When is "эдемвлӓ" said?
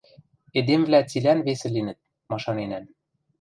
0.57-0.99